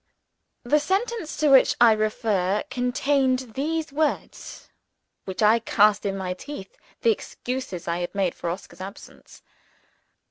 [0.63, 4.67] The sentence to which I refer, contained the words
[5.25, 9.43] which cast in my teeth the excuses that I had made for Oscar's absence.